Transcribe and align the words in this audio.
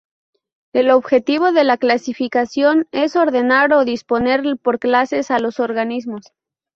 El 0.73 0.89
objetivo 0.89 1.51
de 1.51 1.63
la 1.63 1.77
clasificación 1.77 2.87
es 2.91 3.15
ordenar 3.15 3.71
o 3.73 3.85
disponer 3.85 4.41
por 4.63 4.79
clases 4.79 5.29
a 5.29 5.37
los 5.37 5.59
organismos. 5.59 6.33